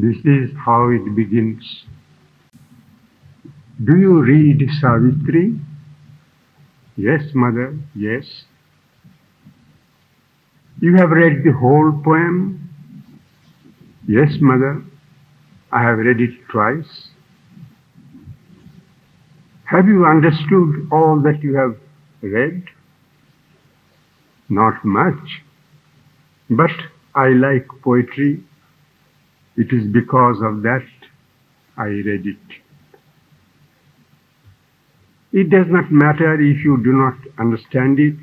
This 0.00 0.18
is 0.24 0.50
how 0.64 0.90
it 0.90 1.16
begins. 1.16 1.84
Do 3.84 3.96
you 3.96 4.22
read 4.22 4.60
Savitri? 4.80 5.58
Yes, 6.96 7.22
mother, 7.34 7.76
yes. 7.96 8.24
You 10.80 10.94
have 10.98 11.10
read 11.10 11.42
the 11.42 11.50
whole 11.50 11.90
poem? 12.04 12.70
Yes, 14.06 14.36
mother, 14.40 14.84
I 15.72 15.82
have 15.82 15.98
read 15.98 16.20
it 16.20 16.30
twice. 16.48 17.08
Have 19.64 19.88
you 19.88 20.06
understood 20.06 20.88
all 20.92 21.20
that 21.22 21.42
you 21.42 21.56
have 21.56 21.76
read? 22.20 22.62
Not 24.48 24.84
much. 24.84 25.42
But 26.48 26.70
I 27.16 27.30
like 27.30 27.66
poetry. 27.82 28.44
It 29.58 29.72
is 29.72 29.92
because 29.92 30.36
of 30.40 30.62
that 30.62 30.86
I 31.76 31.86
read 31.86 32.26
it. 32.26 32.36
It 35.32 35.50
does 35.50 35.66
not 35.68 35.90
matter 35.90 36.34
if 36.40 36.64
you 36.64 36.80
do 36.82 36.92
not 36.92 37.14
understand 37.38 37.98
it, 37.98 38.14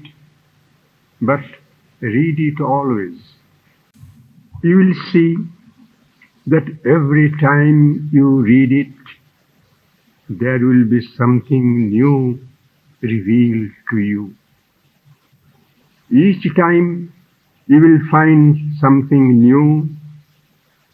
but 1.21 1.41
read 1.99 2.39
it 2.39 2.61
always. 2.63 3.19
You 4.63 4.77
will 4.77 4.93
see 5.11 5.35
that 6.47 6.65
every 6.85 7.31
time 7.41 8.09
you 8.13 8.41
read 8.41 8.71
it, 8.71 8.93
there 10.29 10.59
will 10.59 10.85
be 10.85 11.01
something 11.17 11.89
new 11.89 12.39
revealed 13.01 13.71
to 13.91 13.97
you. 13.97 14.33
Each 16.09 16.43
time 16.55 17.13
you 17.67 17.79
will 17.81 17.99
find 18.09 18.73
something 18.79 19.39
new, 19.39 19.89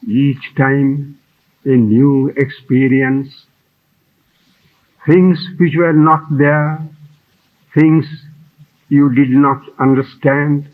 each 0.08 0.56
time 0.58 1.20
a 1.66 1.70
new 1.70 2.34
experience, 2.38 3.46
things 5.08 5.38
which 5.60 5.74
were 5.78 5.94
not 5.94 6.22
there, 6.38 6.80
things 7.76 8.06
you 8.90 9.14
did 9.14 9.30
not 9.30 9.62
understand, 9.80 10.68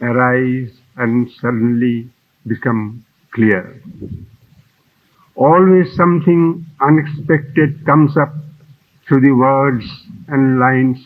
arise 0.00 0.70
and 0.96 1.30
suddenly 1.40 2.08
become 2.46 3.04
clear. 3.32 3.82
Always 5.34 5.94
something 5.94 6.66
unexpected 6.80 7.84
comes 7.86 8.16
up 8.16 8.34
through 9.06 9.20
the 9.20 9.32
words 9.32 9.84
and 10.26 10.58
lines. 10.58 10.98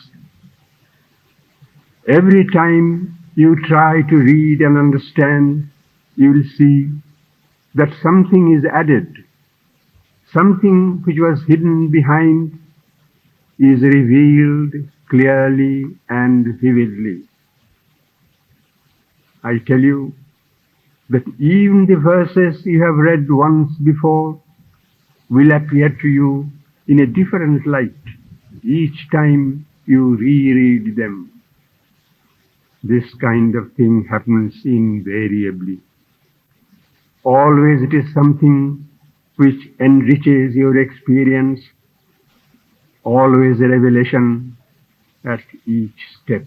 Every 2.07 2.45
time 2.51 3.17
you 3.35 3.55
try 3.67 4.01
to 4.09 4.15
read 4.15 4.61
and 4.61 4.77
understand, 4.77 5.69
you 6.15 6.31
will 6.31 6.43
see 6.57 6.89
that 7.75 7.89
something 8.01 8.55
is 8.57 8.65
added. 8.71 9.07
Something 10.31 11.01
which 11.05 11.17
was 11.19 11.43
hidden 11.47 11.91
behind 11.91 12.59
is 13.59 13.81
revealed 13.81 14.73
clearly 15.09 15.85
and 16.09 16.59
vividly. 16.59 17.23
I 19.43 19.59
tell 19.67 19.79
you 19.79 20.13
that 21.09 21.23
even 21.39 21.85
the 21.87 21.97
verses 21.97 22.65
you 22.65 22.81
have 22.81 22.95
read 22.95 23.29
once 23.29 23.71
before 23.83 24.41
will 25.29 25.51
appear 25.51 25.89
to 25.89 26.07
you 26.07 26.49
in 26.87 27.01
a 27.01 27.07
different 27.07 27.67
light 27.67 27.93
each 28.63 29.07
time 29.11 29.65
you 29.85 30.15
reread 30.15 30.95
them. 30.95 31.31
This 32.83 33.13
kind 33.21 33.55
of 33.55 33.73
thing 33.73 34.07
happens 34.09 34.55
invariably. 34.65 35.79
Always 37.23 37.81
it 37.81 37.93
is 37.93 38.13
something 38.13 38.87
which 39.37 39.69
enriches 39.79 40.55
your 40.55 40.77
experience, 40.77 41.59
always 43.03 43.59
a 43.61 43.67
revelation 43.67 44.57
at 45.25 45.39
each 45.65 45.99
step. 46.21 46.45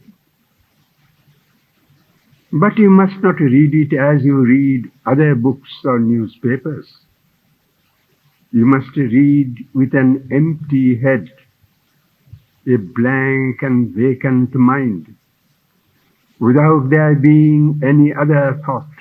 But 2.52 2.78
you 2.78 2.90
must 2.90 3.22
not 3.22 3.40
read 3.40 3.74
it 3.74 3.96
as 3.96 4.22
you 4.22 4.36
read 4.36 4.90
other 5.04 5.34
books 5.34 5.70
or 5.84 5.98
newspapers. 5.98 6.86
You 8.52 8.66
must 8.66 8.94
read 8.96 9.56
with 9.74 9.94
an 9.94 10.28
empty 10.30 11.00
head, 11.00 11.28
a 12.66 12.76
blank 12.76 13.62
and 13.62 13.94
vacant 13.94 14.54
mind, 14.54 15.14
without 16.38 16.88
there 16.90 17.14
being 17.14 17.80
any 17.82 18.14
other 18.14 18.60
thought. 18.64 18.95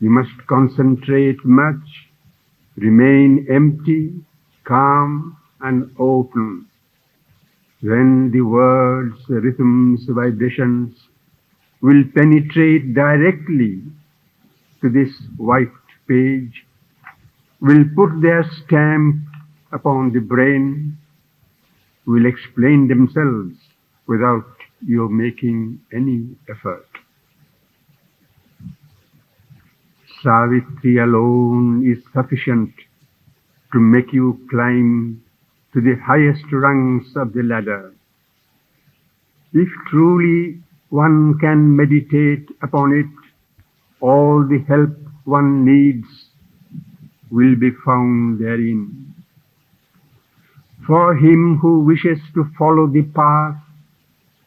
You 0.00 0.08
must 0.08 0.46
concentrate 0.48 1.44
much, 1.44 2.08
remain 2.76 3.46
empty, 3.50 4.14
calm 4.64 5.36
and 5.60 5.94
open. 5.98 6.66
Then 7.82 8.30
the 8.32 8.40
words, 8.40 9.16
rhythms, 9.28 10.06
vibrations 10.08 10.96
will 11.82 12.04
penetrate 12.14 12.94
directly 12.94 13.82
to 14.80 14.88
this 14.88 15.12
white 15.36 15.68
page, 16.08 16.64
will 17.60 17.84
put 17.94 18.22
their 18.22 18.44
stamp 18.64 19.16
upon 19.72 20.12
the 20.12 20.20
brain, 20.20 20.96
will 22.06 22.24
explain 22.24 22.88
themselves 22.88 23.56
without 24.06 24.46
your 24.86 25.08
making 25.10 25.80
any 25.92 26.26
effort. 26.48 26.86
Savitri 30.22 30.98
alone 30.98 31.82
is 31.86 32.02
sufficient 32.12 32.72
to 33.72 33.80
make 33.80 34.12
you 34.12 34.46
climb 34.50 35.22
to 35.72 35.80
the 35.80 35.96
highest 36.04 36.44
rungs 36.52 37.16
of 37.16 37.32
the 37.32 37.42
ladder. 37.42 37.94
If 39.52 39.68
truly 39.88 40.60
one 40.90 41.38
can 41.38 41.74
meditate 41.74 42.48
upon 42.62 42.92
it, 42.92 43.06
all 44.00 44.46
the 44.46 44.58
help 44.68 44.96
one 45.24 45.64
needs 45.64 46.06
will 47.30 47.56
be 47.56 47.70
found 47.84 48.40
therein. 48.40 49.14
For 50.86 51.16
him 51.16 51.58
who 51.62 51.80
wishes 51.80 52.18
to 52.34 52.50
follow 52.58 52.86
the 52.86 53.02
path, 53.02 53.56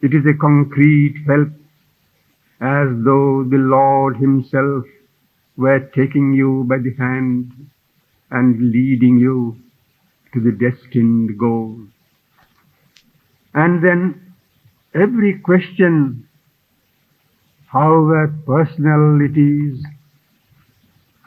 it 0.01 0.13
is 0.13 0.25
a 0.25 0.37
concrete 0.37 1.23
help, 1.25 1.49
as 2.59 2.89
though 3.05 3.43
the 3.43 3.57
Lord 3.57 4.17
Himself 4.17 4.85
were 5.57 5.79
taking 5.95 6.33
you 6.33 6.65
by 6.67 6.77
the 6.77 6.93
hand 6.97 7.51
and 8.31 8.71
leading 8.71 9.17
you 9.17 9.57
to 10.33 10.39
the 10.39 10.51
destined 10.51 11.37
goal. 11.37 11.79
And 13.53 13.83
then 13.83 14.33
every 14.95 15.39
question, 15.39 16.27
however 17.67 18.33
personal 18.45 19.21
it 19.21 19.37
is, 19.37 19.85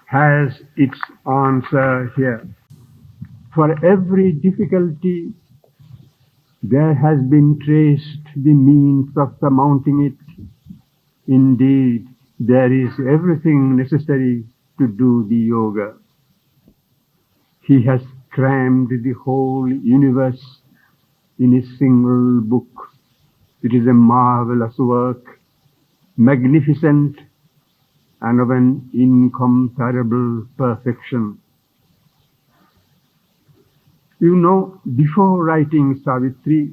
has 0.07 0.61
its 0.77 0.99
answer 1.27 2.13
here. 2.17 2.49
For 3.55 3.73
every 3.85 4.33
difficulty, 4.33 5.33
there 6.63 6.95
has 6.95 7.19
been 7.31 7.59
traced 7.65 8.25
the 8.35 8.53
means 8.53 9.17
of 9.17 9.37
surmounting 9.41 10.03
it. 10.05 10.45
Indeed, 11.29 12.09
there 12.39 12.73
is 12.73 12.93
everything 13.01 13.77
necessary 13.77 14.45
to 14.79 14.89
do 14.89 15.27
the 15.29 15.37
yoga. 15.37 15.95
He 17.63 17.83
has 17.85 18.01
crammed 18.31 18.91
the 18.91 19.13
whole 19.13 19.69
universe 19.69 20.61
in 21.39 21.55
a 21.55 21.77
single 21.79 22.41
book. 22.43 22.69
It 23.63 23.75
is 23.75 23.87
a 23.87 23.93
marvelous 23.93 24.77
work, 24.79 25.41
magnificent 26.17 27.17
and 28.21 28.41
of 28.41 28.51
an 28.51 28.89
incomparable 28.95 30.47
perfection. 30.57 31.39
You 34.19 34.37
know, 34.37 34.81
before 34.97 35.45
writing 35.45 36.01
Savitri, 36.05 36.73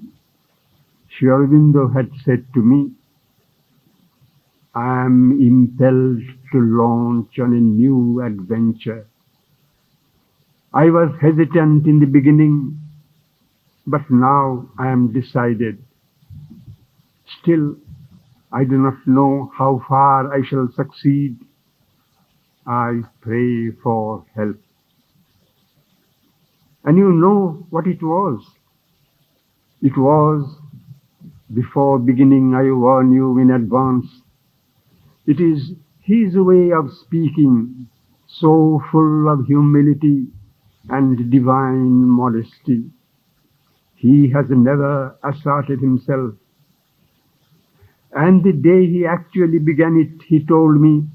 Sri 1.09 1.27
Aurobindo 1.27 1.93
had 1.93 2.09
said 2.23 2.45
to 2.53 2.61
me, 2.61 2.91
I 4.75 5.05
am 5.05 5.39
impelled 5.39 6.21
to 6.51 6.59
launch 6.59 7.37
on 7.39 7.53
a 7.53 7.61
new 7.61 8.21
adventure. 8.21 9.07
I 10.73 10.85
was 10.85 11.13
hesitant 11.21 11.85
in 11.85 11.99
the 11.99 12.07
beginning, 12.07 12.79
but 13.85 14.01
now 14.09 14.69
I 14.79 14.87
am 14.87 15.13
decided. 15.13 15.83
Still, 17.41 17.75
I 18.51 18.63
do 18.63 18.77
not 18.79 18.95
know 19.05 19.51
how 19.55 19.83
far 19.87 20.33
I 20.33 20.41
shall 20.43 20.69
succeed. 20.75 21.37
I 22.65 23.01
pray 23.21 23.71
for 23.83 24.25
help. 24.35 24.57
And 26.83 26.97
you 26.97 27.11
know 27.11 27.67
what 27.69 27.85
it 27.85 28.01
was. 28.01 28.43
It 29.83 29.97
was, 29.97 30.55
before 31.53 31.99
beginning, 31.99 32.55
I 32.55 32.71
warn 32.71 33.11
you 33.13 33.37
in 33.37 33.51
advance. 33.51 34.22
It 35.25 35.39
is 35.39 35.73
his 36.01 36.35
way 36.35 36.71
of 36.71 36.91
speaking, 36.91 37.87
so 38.27 38.81
full 38.91 39.29
of 39.29 39.45
humility 39.45 40.27
and 40.89 41.31
divine 41.31 42.05
modesty. 42.05 42.91
He 43.95 44.29
has 44.31 44.45
never 44.49 45.17
asserted 45.23 45.79
himself. 45.79 46.33
And 48.11 48.43
the 48.43 48.51
day 48.51 48.85
he 48.85 49.05
actually 49.05 49.59
began 49.59 49.95
it, 49.97 50.23
he 50.27 50.45
told 50.45 50.79
me, 50.79 51.07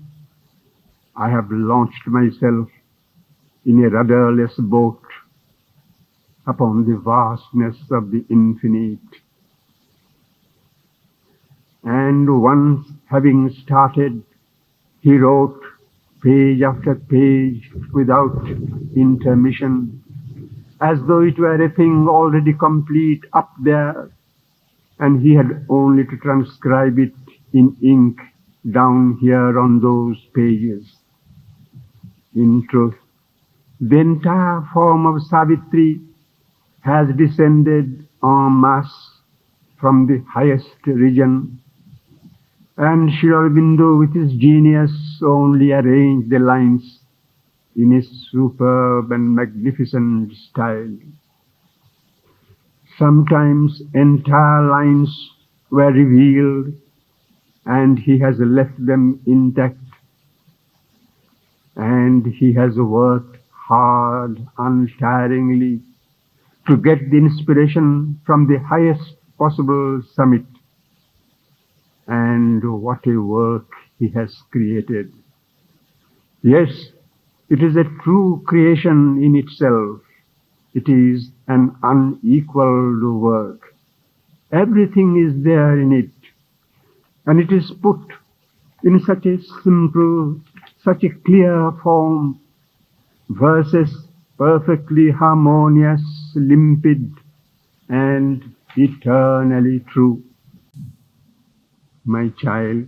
I 1.15 1.29
have 1.29 1.51
launched 1.51 2.07
myself 2.07 2.69
in 3.67 3.85
a 3.85 3.91
rudderless 3.91 4.55
boat 4.57 5.03
upon 6.47 6.87
the 6.87 6.97
vastness 6.97 7.77
of 7.91 8.11
the 8.11 8.25
infinite. 8.31 8.99
And 11.85 12.43
once 12.43 12.87
having 13.07 13.51
started, 13.65 14.23
he 15.01 15.17
wrote 15.17 15.61
page 16.23 16.63
after 16.63 16.97
page 16.97 17.71
without 17.93 18.47
intermission, 18.97 20.03
as 20.81 20.99
though 21.07 21.23
it 21.23 21.39
were 21.39 21.63
a 21.63 21.71
thing 21.71 22.07
already 22.09 22.53
complete 22.53 23.25
up 23.33 23.53
there, 23.63 24.11
and 24.99 25.23
he 25.23 25.35
had 25.35 25.65
only 25.69 26.05
to 26.05 26.17
transcribe 26.19 26.99
it 26.99 27.15
in 27.53 27.77
ink 27.83 28.19
down 28.73 29.17
here 29.21 29.59
on 29.59 29.81
those 29.81 30.17
pages. 30.35 30.85
In 32.35 32.67
truth, 32.69 32.97
the 33.81 33.99
entire 33.99 34.69
form 34.75 35.07
of 35.07 35.23
Savitri 35.23 36.01
has 36.81 37.09
descended 37.17 38.07
en 38.23 38.61
masse 38.61 39.21
from 39.79 40.07
the 40.07 40.25
highest 40.29 40.75
region 40.87 41.61
and 42.79 43.11
Sri 43.19 43.31
with 43.99 44.15
his 44.15 44.33
genius 44.39 44.93
only 45.21 45.73
arranged 45.73 46.31
the 46.31 46.39
lines 46.39 47.01
in 47.75 47.91
his 47.91 48.09
superb 48.31 49.11
and 49.11 49.35
magnificent 49.35 50.33
style. 50.33 50.97
Sometimes 52.97 53.83
entire 53.95 54.69
lines 54.69 55.11
were 55.71 55.91
revealed 55.91 56.73
and 57.67 57.99
he 57.99 58.21
has 58.21 58.37
left 58.39 58.75
them 58.87 59.21
intact 59.27 59.77
and 61.75 62.27
he 62.27 62.53
has 62.55 62.77
worked 62.77 63.39
hard, 63.51 64.39
untiringly 64.57 65.81
to 66.69 66.77
get 66.77 67.11
the 67.11 67.17
inspiration 67.17 68.21
from 68.25 68.47
the 68.47 68.59
highest 68.61 69.17
possible 69.37 70.01
summit 70.15 70.45
and 72.09 72.63
what 72.83 73.07
a 73.07 73.21
work 73.21 73.67
he 73.99 74.09
has 74.09 74.35
created. 74.51 75.13
Yes, 76.43 76.69
it 77.49 77.63
is 77.63 77.77
a 77.77 77.85
true 78.03 78.43
creation 78.47 79.23
in 79.23 79.37
itself. 79.37 80.01
It 80.75 80.89
is 80.89 81.31
an 81.47 81.77
unequaled 81.83 83.21
work. 83.21 83.75
Everything 84.53 85.17
is 85.17 85.45
there 85.45 85.79
in 85.79 85.93
it, 85.93 86.11
and 87.27 87.39
it 87.39 87.53
is 87.53 87.71
put 87.83 88.01
in 88.83 89.01
such 89.01 89.27
a 89.27 89.39
simple, 89.63 90.41
such 90.83 91.05
a 91.05 91.11
clear 91.27 91.73
form, 91.83 92.41
verses 93.29 94.09
perfectly 94.39 95.11
harmonious, 95.11 96.03
limpid, 96.37 97.13
and 97.89 98.55
eternally 98.77 99.85
true. 99.93 100.23
My 102.09 102.31
child, 102.39 102.87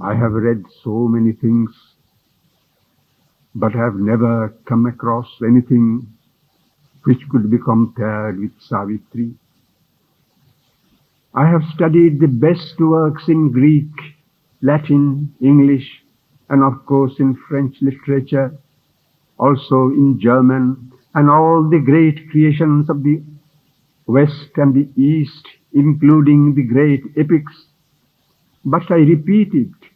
I 0.00 0.12
have 0.16 0.32
read 0.32 0.64
so 0.82 1.06
many 1.06 1.30
things, 1.30 1.70
but 3.54 3.72
have 3.72 3.94
never 3.94 4.52
come 4.68 4.86
across 4.86 5.28
anything 5.44 6.08
which 7.04 7.20
could 7.30 7.48
be 7.48 7.56
compared 7.56 8.40
with 8.40 8.50
Savitri. 8.58 9.32
I 11.32 11.46
have 11.46 11.62
studied 11.72 12.18
the 12.18 12.26
best 12.26 12.80
works 12.80 13.28
in 13.28 13.52
Greek, 13.52 13.92
Latin, 14.60 15.32
English, 15.40 16.02
and 16.48 16.64
of 16.64 16.84
course 16.84 17.12
in 17.20 17.38
French 17.48 17.76
literature, 17.80 18.58
also 19.38 19.90
in 19.90 20.18
German, 20.20 20.90
and 21.14 21.30
all 21.30 21.62
the 21.70 21.78
great 21.78 22.28
creations 22.32 22.90
of 22.90 23.04
the 23.04 23.22
West 24.08 24.50
and 24.56 24.74
the 24.74 24.88
East, 25.00 25.46
including 25.72 26.54
the 26.54 26.62
great 26.62 27.02
epics 27.16 27.52
but 28.64 28.90
I 28.90 28.96
repeat 28.96 29.54
it, 29.54 29.90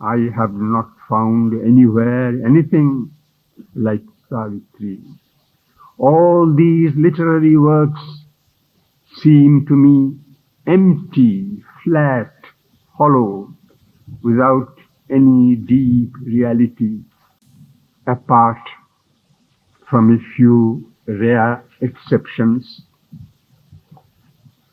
I 0.00 0.28
have 0.34 0.54
not 0.54 0.90
found 1.08 1.52
anywhere 1.62 2.28
anything 2.46 3.10
like 3.74 4.02
Savitri. 4.30 5.00
All 5.98 6.54
these 6.56 6.92
literary 6.96 7.58
works 7.58 8.00
seem 9.22 9.66
to 9.66 9.74
me 9.74 10.16
empty, 10.66 11.62
flat, 11.84 12.32
hollow, 12.94 13.54
without 14.22 14.78
any 15.10 15.56
deep 15.56 16.12
reality, 16.24 17.00
apart 18.06 18.62
from 19.90 20.14
a 20.14 20.34
few 20.36 20.90
rare 21.06 21.62
exceptions. 21.82 22.82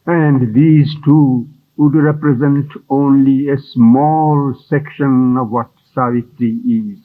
And 0.06 0.54
these 0.54 0.96
two 1.06 1.48
would 1.78 1.96
represent 1.96 2.72
only 2.90 3.50
a 3.50 3.58
small 3.58 4.54
section 4.68 5.38
of 5.38 5.52
what 5.52 5.70
Savitri 5.94 6.60
is. 6.66 7.00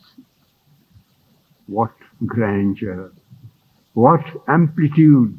What 1.67 1.93
grandeur, 2.25 3.13
what 3.95 4.25
amplitude, 4.49 5.39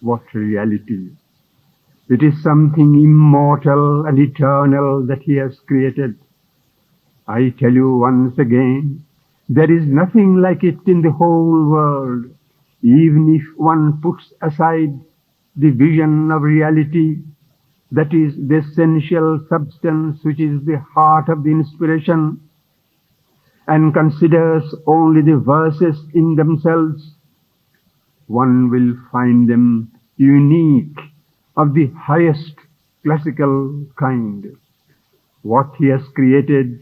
what 0.00 0.22
reality. 0.34 1.10
It 2.08 2.22
is 2.22 2.42
something 2.42 2.94
immortal 2.94 4.06
and 4.06 4.18
eternal 4.18 5.06
that 5.06 5.22
he 5.22 5.36
has 5.36 5.58
created. 5.66 6.18
I 7.26 7.54
tell 7.58 7.72
you 7.72 7.98
once 7.98 8.38
again, 8.38 9.04
there 9.48 9.70
is 9.70 9.86
nothing 9.86 10.40
like 10.40 10.62
it 10.62 10.78
in 10.86 11.02
the 11.02 11.12
whole 11.12 11.68
world, 11.70 12.26
even 12.82 13.34
if 13.34 13.58
one 13.58 14.00
puts 14.00 14.32
aside 14.42 14.98
the 15.56 15.70
vision 15.70 16.30
of 16.30 16.42
reality 16.42 17.18
that 17.92 18.14
is 18.14 18.34
the 18.48 18.58
essential 18.58 19.44
substance 19.48 20.20
which 20.22 20.40
is 20.40 20.64
the 20.64 20.78
heart 20.94 21.28
of 21.28 21.42
the 21.42 21.50
inspiration 21.50 22.40
and 23.66 23.94
considers 23.94 24.74
only 24.86 25.22
the 25.22 25.38
verses 25.38 25.96
in 26.14 26.34
themselves, 26.34 27.14
one 28.26 28.70
will 28.70 28.96
find 29.12 29.48
them 29.48 29.92
unique 30.16 30.98
of 31.56 31.74
the 31.74 31.86
highest 31.96 32.54
classical 33.04 33.86
kind. 33.98 34.46
What 35.42 35.74
he 35.78 35.86
has 35.86 36.02
created 36.14 36.80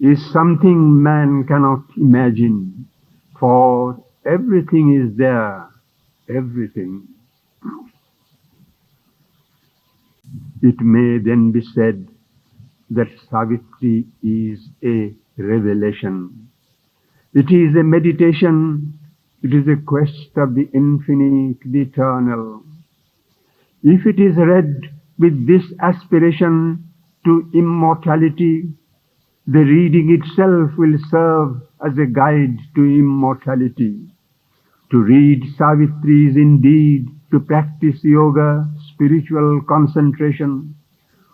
is 0.00 0.32
something 0.32 1.02
man 1.02 1.44
cannot 1.46 1.84
imagine, 1.96 2.88
for 3.38 4.02
everything 4.24 4.94
is 4.94 5.16
there, 5.16 5.68
everything. 6.28 7.15
It 10.62 10.80
may 10.80 11.18
then 11.18 11.52
be 11.52 11.60
said 11.74 12.08
that 12.90 13.08
Savitri 13.30 14.06
is 14.22 14.68
a 14.84 15.14
revelation. 15.36 16.48
It 17.34 17.50
is 17.50 17.76
a 17.76 17.82
meditation. 17.82 18.98
It 19.42 19.52
is 19.52 19.68
a 19.68 19.76
quest 19.84 20.30
of 20.36 20.54
the 20.54 20.68
infinite, 20.72 21.58
the 21.64 21.82
eternal. 21.82 22.62
If 23.82 24.06
it 24.06 24.18
is 24.18 24.36
read 24.36 24.90
with 25.18 25.46
this 25.46 25.62
aspiration 25.80 26.84
to 27.24 27.50
immortality, 27.54 28.72
the 29.46 29.60
reading 29.60 30.18
itself 30.18 30.70
will 30.76 30.98
serve 31.10 31.62
as 31.84 31.96
a 31.98 32.06
guide 32.06 32.58
to 32.74 32.80
immortality. 32.82 34.08
To 34.90 34.98
read 34.98 35.42
Savitri 35.56 36.30
is 36.30 36.36
indeed 36.36 37.08
to 37.30 37.40
practice 37.40 38.02
yoga, 38.02 38.68
spiritual 38.96 39.60
concentration, 39.68 40.74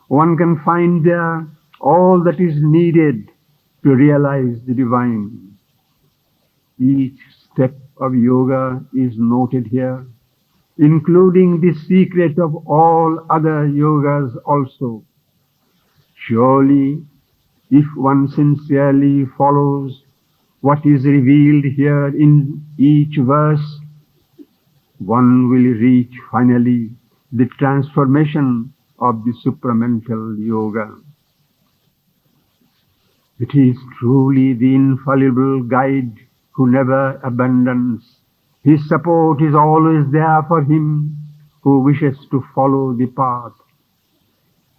one 0.09 0.37
can 0.37 0.61
find 0.65 1.07
there 1.07 1.47
all 1.81 2.23
that 2.25 2.41
is 2.41 2.55
needed 2.61 3.31
to 3.85 3.95
realize 3.95 4.57
the 4.67 4.75
divine. 4.75 5.57
Each 6.79 7.19
step 7.53 7.75
of 7.99 8.15
yoga 8.15 8.85
is 8.93 9.13
noted 9.17 9.67
here, 9.69 10.05
including 10.79 11.61
the 11.61 11.73
secret 11.87 12.39
of 12.39 12.55
all 12.67 13.25
other 13.31 13.69
yogas 13.69 14.37
also. 14.45 15.05
Surely, 16.27 17.05
if 17.71 17.87
one 17.97 18.29
sincerely 18.29 19.27
follows 19.39 20.03
what 20.61 20.85
is 20.85 21.05
revealed 21.05 21.65
here 21.65 22.09
in 22.09 22.65
each 22.79 23.17
verse, 23.19 23.81
one 24.99 25.49
will 25.51 25.73
reach 25.81 26.13
finally 26.31 26.91
the 27.33 27.47
transformation 27.59 28.75
of 28.99 29.25
the 29.25 29.33
supramental 29.45 30.37
yoga. 30.39 30.95
It 33.41 33.55
is 33.55 33.77
truly 33.99 34.53
the 34.53 34.75
infallible 34.75 35.63
guide 35.63 36.15
who 36.53 36.71
never 36.71 37.17
abandons. 37.25 38.19
His 38.63 38.87
support 38.87 39.43
is 39.43 39.55
always 39.55 40.13
there 40.13 40.43
for 40.47 40.63
him 40.63 41.17
who 41.63 41.81
wishes 41.81 42.17
to 42.31 42.45
follow 42.55 42.93
the 42.93 43.07
path. 43.07 43.53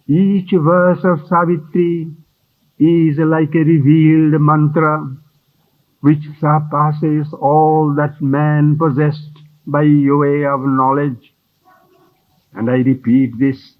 Each 0.06 0.50
verse 0.52 1.04
of 1.04 1.26
Savitri 1.28 2.12
is 2.78 3.18
like 3.18 3.54
a 3.54 3.64
revealed 3.66 4.40
mantra 4.40 5.16
which 6.00 6.22
surpasses 6.38 7.26
all 7.32 7.94
that 7.96 8.22
man 8.22 8.76
possessed 8.78 9.38
by 9.66 9.82
way 9.82 10.44
of 10.46 10.60
knowledge. 10.60 11.33
And 12.54 12.70
I 12.70 12.74
repeat 12.74 13.38
this, 13.38 13.74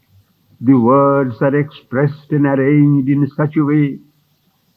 the 0.61 0.75
words 0.79 1.37
are 1.41 1.55
expressed 1.57 2.31
and 2.31 2.47
arranged 2.47 3.09
in 3.09 3.27
such 3.37 3.57
a 3.57 3.65
way 3.65 3.99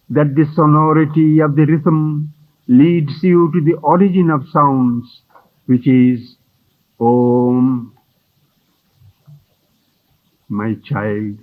that 0.10 0.36
the 0.36 0.46
sonority 0.54 1.40
of 1.40 1.56
the 1.56 1.66
rhythm 1.66 2.34
leads 2.68 3.24
you 3.24 3.52
to 3.54 3.62
the 3.64 3.78
origin 3.82 4.30
of 4.30 4.48
sounds, 4.52 5.22
which 5.66 5.88
is 5.88 6.36
Om. 7.00 7.94
My 10.50 10.76
child, 10.84 11.40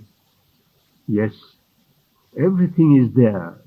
yes, 1.07 1.31
everything 2.37 3.03
is 3.03 3.15
there. 3.15 3.61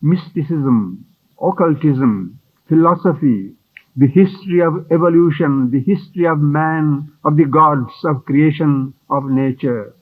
Mysticism, 0.00 1.06
occultism, 1.40 2.38
philosophy, 2.68 3.54
the 3.96 4.06
history 4.06 4.60
of 4.60 4.90
evolution, 4.90 5.70
the 5.70 5.80
history 5.80 6.26
of 6.26 6.38
man, 6.38 7.12
of 7.24 7.36
the 7.36 7.44
gods, 7.44 7.92
of 8.04 8.24
creation, 8.24 8.94
of 9.10 9.24
nature, 9.24 9.94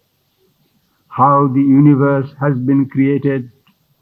how 1.09 1.49
the 1.49 1.61
universe 1.61 2.31
has 2.41 2.57
been 2.59 2.89
created, 2.89 3.51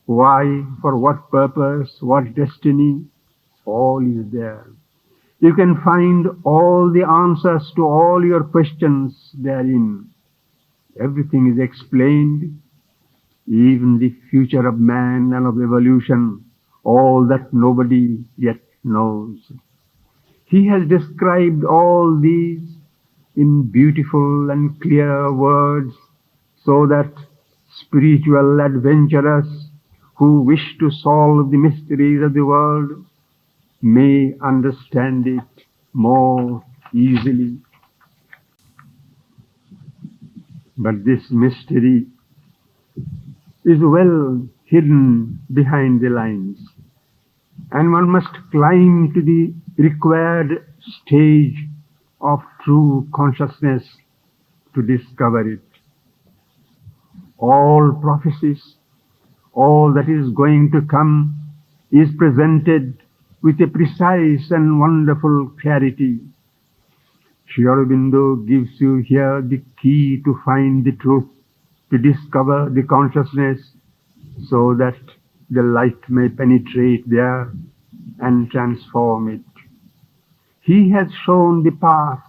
why, 0.05 0.63
for 0.83 0.97
what 0.97 1.31
purpose, 1.31 1.91
what 2.01 2.35
destiny, 2.35 3.03
all 3.65 4.03
is 4.03 4.31
there. 4.31 4.67
You 5.41 5.55
can 5.55 5.81
find 5.83 6.27
all 6.45 6.93
the 6.93 7.07
answers 7.07 7.73
to 7.77 7.83
all 7.83 8.25
your 8.25 8.45
questions 8.45 9.31
therein. 9.35 10.11
Everything 11.01 11.53
is 11.53 11.63
explained, 11.63 12.61
even 13.47 13.99
the 13.99 14.15
future 14.31 14.67
of 14.67 14.79
man 14.79 15.33
and 15.35 15.47
of 15.47 15.55
evolution, 15.63 16.45
all 16.85 17.27
that 17.29 17.53
nobody 17.53 18.19
yet 18.37 18.61
knows. 18.85 19.39
He 20.49 20.67
has 20.69 20.89
described 20.89 21.63
all 21.65 22.19
these 22.19 22.63
in 23.37 23.71
beautiful 23.71 24.51
and 24.51 24.81
clear 24.81 25.31
words 25.31 25.93
so 26.65 26.87
that 26.87 27.13
spiritual 27.81 28.61
adventurers 28.61 29.69
who 30.17 30.41
wish 30.41 30.77
to 30.81 30.91
solve 30.91 31.51
the 31.51 31.59
mysteries 31.59 32.23
of 32.23 32.33
the 32.33 32.47
world 32.47 33.05
may 33.83 34.35
understand 34.43 35.27
it 35.27 35.67
more 35.93 36.65
easily. 36.95 37.59
But 40.79 41.05
this 41.05 41.31
mystery 41.31 42.07
is 43.65 43.79
well 43.81 44.49
hidden 44.65 45.41
behind 45.53 46.01
the 46.01 46.09
lines, 46.09 46.59
and 47.71 47.93
one 47.93 48.09
must 48.09 48.35
climb 48.51 49.13
to 49.13 49.21
the 49.21 49.53
required 49.79 50.67
stage 51.07 51.57
of 52.21 52.41
true 52.65 53.09
consciousness 53.15 53.85
to 54.75 54.83
discover 54.83 55.53
it. 55.53 55.61
All 57.39 57.97
prophecies, 58.03 58.75
all 59.53 59.95
that 59.95 60.09
is 60.09 60.31
going 60.35 60.71
to 60.73 60.83
come 60.83 61.55
is 61.93 62.09
presented 62.19 62.99
with 63.43 63.61
a 63.61 63.69
precise 63.69 64.51
and 64.51 64.81
wonderful 64.81 65.53
clarity. 65.63 66.19
Sri 67.47 67.65
Aurobindo 67.65 68.47
gives 68.47 68.81
you 68.81 68.97
here 68.97 69.41
the 69.41 69.63
key 69.81 70.21
to 70.25 70.39
find 70.45 70.85
the 70.85 70.93
truth, 71.01 71.29
to 71.91 71.99
discover 71.99 72.69
the 72.69 72.83
consciousness, 72.83 73.61
so 74.49 74.75
that 74.75 74.99
the 75.51 75.63
light 75.63 75.99
may 76.09 76.29
penetrate 76.29 77.09
there 77.09 77.53
and 78.21 78.51
transform 78.51 79.29
it. 79.29 79.48
He 80.69 80.91
has 80.91 81.11
shown 81.25 81.63
the 81.63 81.71
path, 81.71 82.21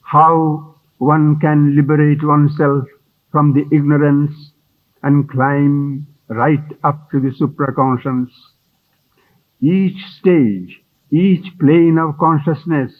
how 0.00 0.76
one 0.96 1.38
can 1.38 1.76
liberate 1.76 2.24
oneself 2.24 2.86
from 3.30 3.52
the 3.52 3.66
ignorance 3.76 4.52
and 5.02 5.28
climb 5.28 6.06
right 6.28 6.64
up 6.82 7.10
to 7.10 7.20
the 7.20 7.32
supraconscious. 7.38 8.30
Each 9.60 10.02
stage, 10.18 10.82
each 11.10 11.44
plane 11.58 11.98
of 11.98 12.16
consciousness, 12.16 12.90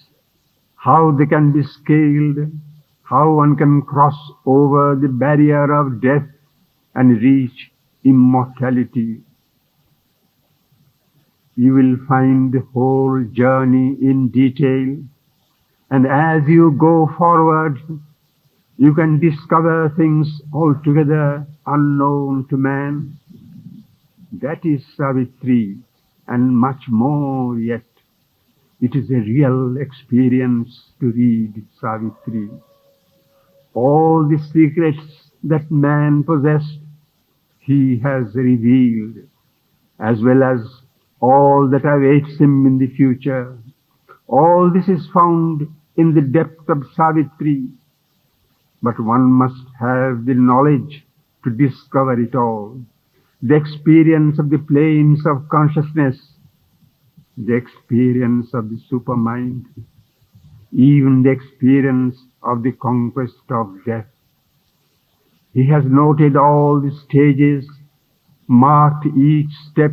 how 0.74 1.12
they 1.12 1.24
can 1.24 1.50
be 1.50 1.62
scaled, 1.62 2.52
how 3.04 3.32
one 3.32 3.56
can 3.56 3.80
cross 3.80 4.32
over 4.44 4.98
the 5.00 5.08
barrier 5.08 5.72
of 5.72 6.02
death 6.02 6.28
and 6.94 7.22
reach 7.22 7.72
immortality. 8.04 9.22
You 11.56 11.72
will 11.74 11.96
find 12.08 12.52
the 12.52 12.66
whole 12.72 13.24
journey 13.32 13.96
in 14.00 14.28
detail, 14.28 14.98
and 15.90 16.06
as 16.06 16.48
you 16.48 16.72
go 16.78 17.08
forward, 17.16 17.78
you 18.76 18.92
can 18.92 19.20
discover 19.20 19.92
things 19.96 20.42
altogether 20.52 21.46
unknown 21.66 22.48
to 22.48 22.56
man. 22.56 23.16
That 24.32 24.64
is 24.64 24.82
Savitri, 24.96 25.78
and 26.26 26.56
much 26.56 26.88
more 26.88 27.56
yet. 27.58 27.84
It 28.80 28.96
is 28.96 29.08
a 29.10 29.14
real 29.14 29.76
experience 29.76 30.90
to 30.98 31.12
read 31.12 31.64
Savitri. 31.80 32.50
All 33.74 34.28
the 34.28 34.38
secrets 34.52 35.30
that 35.44 35.70
man 35.70 36.24
possessed, 36.24 36.80
he 37.60 38.00
has 38.00 38.34
revealed, 38.34 39.18
as 40.00 40.20
well 40.20 40.42
as 40.42 40.60
all 41.20 41.68
that 41.70 41.84
awaits 41.84 42.38
him 42.38 42.66
in 42.66 42.78
the 42.78 42.94
future. 42.94 43.58
All 44.26 44.70
this 44.72 44.88
is 44.88 45.08
found 45.12 45.66
in 45.96 46.14
the 46.14 46.20
depth 46.20 46.68
of 46.68 46.82
Savitri, 46.94 47.68
but 48.82 48.98
one 49.00 49.32
must 49.32 49.66
have 49.78 50.26
the 50.26 50.34
knowledge 50.34 51.06
to 51.44 51.50
discover 51.50 52.20
it 52.20 52.34
all. 52.34 52.80
The 53.42 53.54
experience 53.54 54.38
of 54.38 54.50
the 54.50 54.58
planes 54.58 55.26
of 55.26 55.48
consciousness, 55.50 56.16
the 57.36 57.54
experience 57.54 58.54
of 58.54 58.70
the 58.70 58.80
supermind, 58.90 59.64
even 60.72 61.22
the 61.22 61.30
experience 61.30 62.16
of 62.42 62.62
the 62.62 62.72
conquest 62.72 63.34
of 63.50 63.84
death. 63.86 64.06
He 65.52 65.66
has 65.68 65.84
noted 65.86 66.36
all 66.36 66.80
the 66.80 66.90
stages, 67.06 67.64
marked 68.48 69.06
each 69.06 69.50
step 69.70 69.92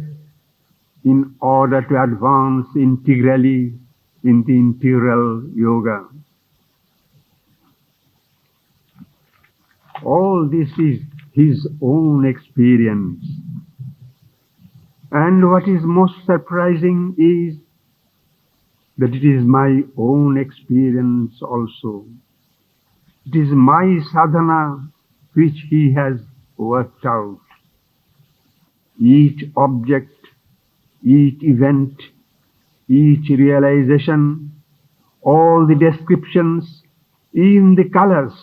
in 1.03 1.35
order 1.41 1.81
to 1.81 2.03
advance 2.03 2.67
integrally 2.75 3.73
in 4.23 4.43
the 4.45 4.53
integral 4.53 5.43
yoga. 5.55 6.07
All 10.03 10.49
this 10.51 10.69
is 10.77 11.01
his 11.33 11.67
own 11.81 12.25
experience. 12.25 13.23
And 15.11 15.51
what 15.51 15.67
is 15.67 15.81
most 15.83 16.13
surprising 16.25 17.15
is 17.17 17.59
that 18.97 19.13
it 19.13 19.25
is 19.25 19.43
my 19.43 19.81
own 19.97 20.37
experience 20.37 21.33
also. 21.41 22.05
It 23.25 23.37
is 23.37 23.49
my 23.49 23.99
sadhana 24.11 24.89
which 25.33 25.65
he 25.69 25.93
has 25.93 26.19
worked 26.57 27.05
out. 27.05 27.39
Each 28.99 29.43
object, 29.55 30.20
each 31.03 31.41
event, 31.43 31.93
each 32.87 33.29
realization, 33.29 34.51
all 35.21 35.67
the 35.67 35.75
descriptions, 35.75 36.83
even 37.33 37.75
the 37.75 37.89
colors 37.89 38.33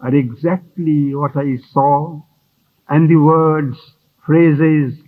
are 0.00 0.14
exactly 0.14 1.14
what 1.14 1.36
I 1.36 1.56
saw, 1.72 2.22
and 2.88 3.08
the 3.08 3.16
words, 3.16 3.76
phrases 4.26 4.98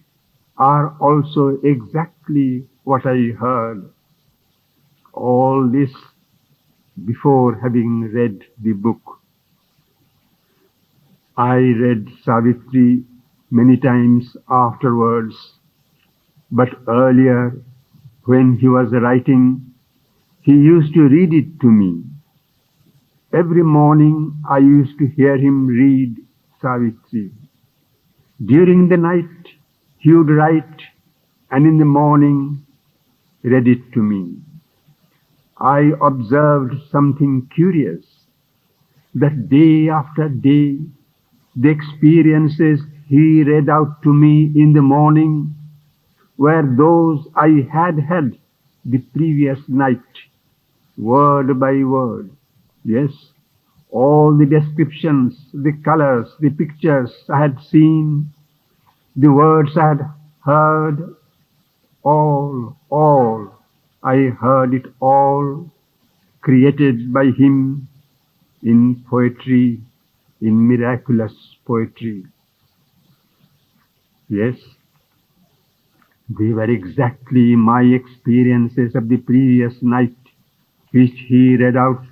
are 0.59 0.97
also 0.99 1.59
exactly 1.63 2.67
what 2.85 3.07
I 3.07 3.33
heard. 3.39 3.91
All 5.13 5.69
this 5.71 5.91
before 7.05 7.59
having 7.61 8.11
read 8.13 8.43
the 8.63 8.73
book. 8.73 9.01
I 11.37 11.57
read 11.57 12.09
Savitri 12.25 13.05
many 13.51 13.77
times 13.77 14.37
afterwards, 14.49 15.56
but 16.51 16.69
earlier 16.89 17.61
when 18.25 18.57
he 18.59 18.69
was 18.69 18.93
writing, 18.93 19.75
he 20.43 20.53
used 20.53 20.95
to 20.95 21.09
read 21.09 21.33
it 21.33 21.61
to 21.61 21.67
me. 21.67 22.05
Every 23.33 23.63
morning 23.63 24.41
I 24.49 24.59
used 24.59 24.99
to 24.99 25.07
hear 25.07 25.37
him 25.37 25.67
read 25.67 26.17
Savitri. 26.63 27.33
During 28.45 28.89
the 28.89 28.97
night 28.97 29.49
he 29.99 30.13
would 30.13 30.31
write 30.31 30.83
and 31.51 31.67
in 31.67 31.79
the 31.79 31.85
morning 31.85 32.65
read 33.43 33.67
it 33.67 33.93
to 33.95 34.03
me. 34.03 34.37
I 35.59 35.93
observed 36.01 36.75
something 36.93 37.49
curious 37.55 38.05
that 39.15 39.49
day 39.49 39.89
after 39.89 40.29
day 40.29 40.79
the 41.57 41.71
experiences 41.71 42.81
he 43.09 43.43
read 43.43 43.69
out 43.69 44.03
to 44.03 44.13
me 44.13 44.53
in 44.55 44.75
the 44.75 44.83
morning 44.83 45.56
were 46.39 46.63
those 46.77 47.27
I 47.35 47.67
had 47.73 47.99
had 47.99 48.39
the 48.85 48.99
previous 48.99 49.59
night, 49.69 50.03
word 50.97 51.59
by 51.59 51.83
word. 51.83 52.31
Yes, 52.85 53.11
all 53.91 54.37
the 54.37 54.47
descriptions, 54.47 55.39
the 55.53 55.73
colors, 55.85 56.29
the 56.41 56.51
pictures 56.51 57.13
I 57.29 57.41
had 57.41 57.59
seen, 57.61 58.33
the 59.17 59.33
words 59.33 59.77
I 59.77 59.89
had 59.89 60.11
heard, 60.45 61.17
all, 62.03 62.77
all, 62.91 63.55
I 64.03 64.31
heard 64.41 64.75
it 64.75 64.87
all 65.01 65.73
created 66.43 67.13
by 67.13 67.25
him 67.25 67.89
in 68.63 69.05
poetry, 69.09 69.81
in 70.41 70.69
miraculous 70.69 71.35
poetry. 71.67 72.25
Yes, 74.29 74.57
they 76.29 76.53
were 76.53 76.71
exactly 76.71 77.55
my 77.55 77.83
experiences 77.83 78.95
of 78.95 79.09
the 79.09 79.17
previous 79.19 79.75
night, 79.81 80.17
which 80.91 81.13
he 81.29 81.57
read 81.57 81.77
out 81.77 82.03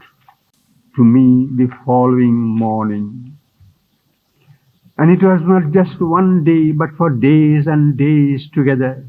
to 0.96 1.04
me 1.04 1.48
the 1.56 1.68
following 1.84 2.34
morning. 2.34 3.36
And 4.96 5.10
it 5.10 5.24
was 5.24 5.40
not 5.42 5.72
just 5.72 6.00
one 6.00 6.44
day, 6.44 6.70
but 6.70 6.90
for 6.96 7.10
days 7.10 7.66
and 7.66 7.96
days 7.96 8.48
together. 8.54 9.04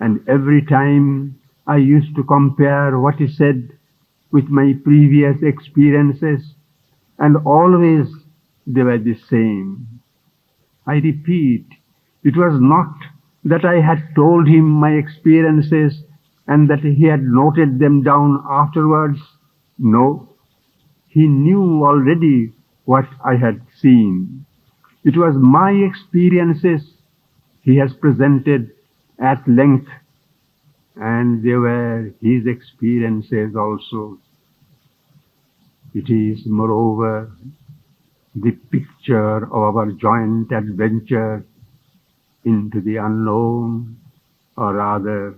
And 0.00 0.28
every 0.28 0.64
time 0.66 1.38
I 1.66 1.76
used 1.76 2.16
to 2.16 2.24
compare 2.24 2.98
what 2.98 3.14
he 3.16 3.28
said 3.28 3.70
with 4.32 4.48
my 4.48 4.74
previous 4.84 5.36
experiences, 5.42 6.54
and 7.18 7.36
always 7.46 8.08
they 8.66 8.82
were 8.82 8.98
the 8.98 9.16
same. 9.30 10.00
I 10.86 10.94
repeat, 10.94 11.66
it 12.24 12.36
was 12.36 12.60
not 12.60 12.92
that 13.46 13.64
I 13.64 13.80
had 13.80 14.14
told 14.16 14.48
him 14.48 14.68
my 14.68 14.90
experiences 14.90 16.02
and 16.48 16.68
that 16.68 16.80
he 16.80 17.04
had 17.04 17.22
noted 17.22 17.78
them 17.78 18.02
down 18.02 18.42
afterwards. 18.50 19.18
No, 19.78 20.28
he 21.06 21.28
knew 21.28 21.84
already 21.84 22.52
what 22.86 23.04
I 23.24 23.36
had 23.36 23.60
seen. 23.80 24.44
It 25.04 25.16
was 25.16 25.36
my 25.38 25.70
experiences 25.70 26.82
he 27.62 27.76
has 27.76 27.92
presented 28.00 28.72
at 29.20 29.46
length, 29.46 29.88
and 30.96 31.42
they 31.44 31.54
were 31.54 32.12
his 32.20 32.46
experiences 32.46 33.54
also. 33.54 34.18
It 35.94 36.10
is, 36.10 36.42
moreover, 36.46 37.30
the 38.34 38.50
picture 38.50 39.44
of 39.46 39.76
our 39.76 39.92
joint 39.92 40.50
adventure 40.52 41.46
into 42.46 42.80
the 42.80 42.96
unknown, 42.96 43.98
or 44.56 44.74
rather, 44.74 45.34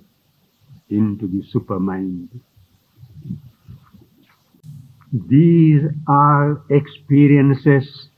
into 0.90 1.26
the 1.26 1.42
supermind. 1.52 2.28
These 5.12 5.82
are 6.06 6.62
experiences 6.68 8.08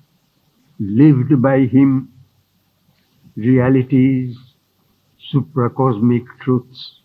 lived 0.80 1.40
by 1.40 1.60
him, 1.60 2.12
realities, 3.36 4.36
supracosmic 5.32 6.24
truths. 6.40 7.00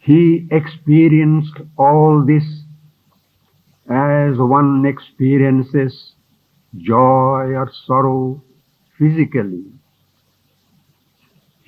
He 0.00 0.46
experienced 0.50 1.56
all 1.78 2.24
this 2.26 2.44
as 3.88 4.36
one 4.36 4.84
experiences 4.84 6.12
joy 6.76 7.54
or 7.56 7.70
sorrow 7.86 8.42
physically. 8.98 9.79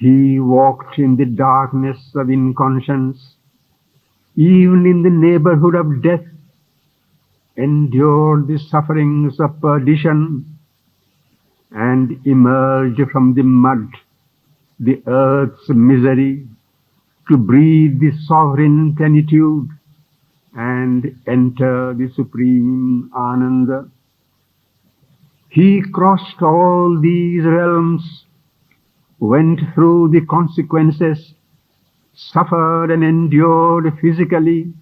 He 0.03 0.41
walked 0.41 0.99
in 0.99 1.15
the 1.15 1.27
darkness 1.27 1.97
of 2.17 2.29
inconscience, 2.29 3.37
even 4.35 4.85
in 4.85 5.05
the 5.05 5.11
neighborhood 5.11 5.77
of 5.77 6.03
death, 6.03 6.25
endured 7.57 8.49
the 8.49 8.59
sufferings 8.59 9.39
of 9.39 9.61
perdition, 9.61 10.59
and 11.71 12.19
emerged 12.27 13.01
from 13.13 13.35
the 13.35 13.45
mud, 13.45 13.91
the 14.81 15.01
earth's 15.07 15.69
misery, 15.69 16.49
to 17.31 17.37
breathe 17.37 18.01
the 18.01 18.11
sovereign 18.27 18.97
plenitude 18.97 19.69
and 20.53 21.17
enter 21.29 21.95
the 21.95 22.11
supreme 22.17 23.09
Ananda. 23.15 23.89
He 25.49 25.81
crossed 25.81 26.43
all 26.43 26.99
these 27.01 27.45
realms 27.45 28.25
went 29.23 29.61
through 29.73 30.09
the 30.09 30.21
consequences, 30.27 31.35
suffered 32.13 32.91
and 32.91 33.05
endured 33.05 33.97
physically 34.01 34.73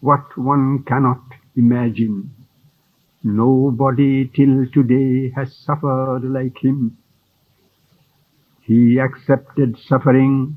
what 0.00 0.36
one 0.36 0.82
cannot 0.82 1.22
imagine. 1.54 2.28
Nobody 3.22 4.28
till 4.34 4.66
today 4.74 5.30
has 5.36 5.54
suffered 5.64 6.22
like 6.24 6.58
him. 6.60 6.98
He 8.62 8.98
accepted 8.98 9.78
suffering 9.86 10.56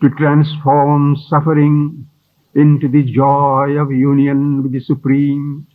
to 0.00 0.08
transform 0.10 1.16
suffering 1.28 2.06
into 2.54 2.86
the 2.86 3.02
joy 3.12 3.76
of 3.76 3.90
union 3.90 4.62
with 4.62 4.70
the 4.70 4.80
Supreme. 4.80 5.66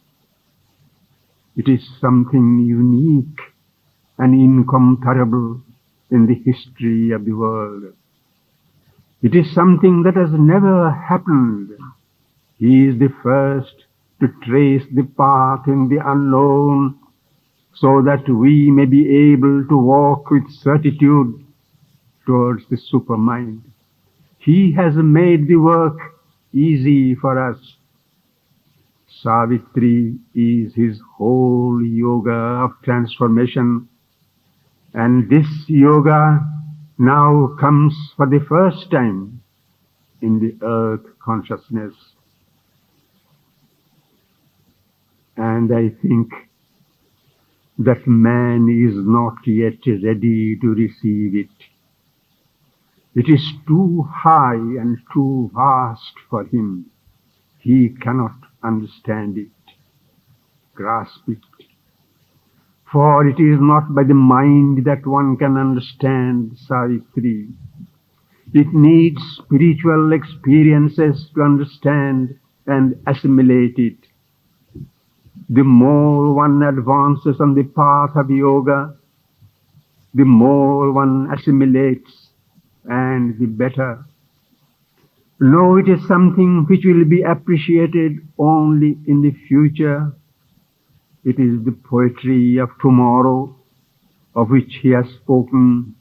It 1.58 1.68
is 1.68 1.86
something 2.00 2.60
unique 2.66 3.42
and 4.18 4.34
incomparable 4.34 5.65
in 6.12 6.26
the 6.26 6.36
history 6.36 7.12
of 7.12 7.26
the 7.26 7.34
world. 7.34 7.94
It 9.22 9.36
is 9.36 9.54
something 9.54 10.04
that 10.04 10.16
has 10.16 10.30
never 10.32 10.92
happened. 10.92 11.72
He 12.58 12.86
is 12.88 13.00
the 13.00 13.14
first 13.24 13.86
to 14.20 14.28
trace 14.44 14.84
the 14.94 15.04
path 15.04 15.68
in 15.68 15.90
the 15.90 16.00
unknown 16.06 17.00
so 17.74 18.02
that 18.02 18.30
we 18.30 18.72
may 18.72 18.86
be 18.86 19.34
able 19.34 19.66
to 19.68 19.78
walk 19.78 20.30
with 20.30 20.44
certitude 20.62 21.44
towards 22.26 22.64
the 22.70 22.78
supermind. 22.78 23.62
He 24.38 24.74
has 24.74 24.94
made 24.96 25.48
the 25.48 25.58
work 25.58 25.98
easy 26.54 27.16
for 27.16 27.50
us. 27.52 27.58
Savitri 29.22 30.16
is 30.34 30.74
his 30.76 31.00
whole 31.18 31.84
yoga 31.84 32.66
of 32.66 32.72
transformation 32.84 33.90
and 34.96 35.30
this 35.30 35.48
yoga 35.68 36.40
now 36.98 37.54
comes 37.60 37.94
for 38.16 38.26
the 38.26 38.40
first 38.48 38.90
time 38.90 39.44
in 40.22 40.40
the 40.40 40.66
earth 40.66 41.06
consciousness. 41.20 41.94
And 45.36 45.76
I 45.76 45.90
think 46.02 46.32
that 47.78 48.08
man 48.08 48.70
is 48.70 48.96
not 48.96 49.36
yet 49.46 49.86
ready 49.86 50.58
to 50.62 50.68
receive 50.68 51.36
it. 51.36 51.50
It 53.16 53.28
is 53.28 53.46
too 53.68 54.08
high 54.10 54.56
and 54.56 54.98
too 55.14 55.52
vast 55.54 56.14
for 56.30 56.46
him. 56.46 56.86
He 57.60 57.90
cannot 57.90 58.38
understand 58.64 59.38
it, 59.38 59.50
grasp 60.74 61.28
it. 61.28 61.40
For 62.96 63.28
it 63.28 63.42
is 63.42 63.60
not 63.60 63.94
by 63.94 64.06
the 64.06 64.14
mind 64.14 64.86
that 64.86 65.06
one 65.06 65.36
can 65.36 65.58
understand 65.58 66.58
Savitri. 66.66 67.50
It 68.54 68.68
needs 68.74 69.22
spiritual 69.44 70.14
experiences 70.14 71.30
to 71.36 71.42
understand 71.42 72.40
and 72.66 72.96
assimilate 73.06 73.78
it. 73.78 73.98
The 75.50 75.66
more 75.66 76.34
one 76.34 76.64
advances 76.64 77.42
on 77.42 77.54
the 77.54 77.66
path 77.66 78.16
of 78.16 78.30
yoga, 78.30 78.96
the 80.14 80.24
more 80.24 80.94
one 80.94 81.30
assimilates 81.34 82.30
and 82.86 83.38
the 83.38 83.48
better. 83.48 84.06
No, 85.42 85.76
it 85.76 85.90
is 85.90 86.08
something 86.08 86.66
which 86.70 86.86
will 86.86 87.04
be 87.04 87.24
appreciated 87.24 88.26
only 88.40 88.98
in 89.06 89.22
the 89.22 89.32
future 89.50 90.14
it 91.26 91.40
is 91.40 91.66
the 91.66 91.76
poetry 91.90 92.58
of 92.58 92.70
tomorrow 92.80 93.54
of 94.36 94.50
which 94.52 94.80
he 94.82 94.90
has 94.90 95.06
spoken 95.24 95.96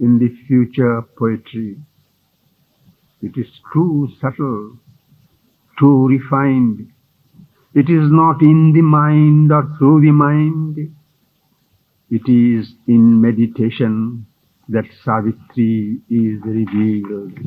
in 0.00 0.18
the 0.18 0.34
future 0.48 1.02
poetry. 1.16 1.76
It 3.22 3.36
is 3.36 3.46
too 3.72 4.08
subtle, 4.20 4.76
too 5.78 6.08
refined. 6.08 6.90
It 7.72 7.88
is 7.88 8.10
not 8.10 8.42
in 8.42 8.72
the 8.74 8.82
mind 8.82 9.52
or 9.52 9.72
through 9.78 10.00
the 10.00 10.10
mind. 10.10 10.94
It 12.10 12.28
is 12.28 12.74
in 12.88 13.20
meditation 13.20 14.26
that 14.68 14.84
Savitri 15.04 16.00
is 16.10 16.40
revealed. 16.44 17.38